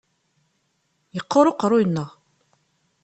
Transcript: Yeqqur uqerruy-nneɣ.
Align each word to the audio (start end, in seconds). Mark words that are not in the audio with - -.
Yeqqur 1.15 1.45
uqerruy-nneɣ. 1.51 2.09